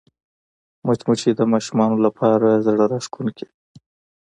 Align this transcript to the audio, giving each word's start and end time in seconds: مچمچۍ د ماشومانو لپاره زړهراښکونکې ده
مچمچۍ 0.85 1.31
د 1.35 1.41
ماشومانو 1.53 1.97
لپاره 2.05 2.61
زړهراښکونکې 2.65 3.45
ده 3.49 3.55